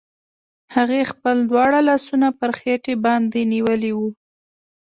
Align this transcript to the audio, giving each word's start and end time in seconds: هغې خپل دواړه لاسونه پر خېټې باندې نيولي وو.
هغې 0.75 1.01
خپل 1.11 1.37
دواړه 1.49 1.79
لاسونه 1.89 2.27
پر 2.39 2.49
خېټې 2.59 2.93
باندې 3.05 3.39
نيولي 3.53 3.91
وو. 3.97 4.07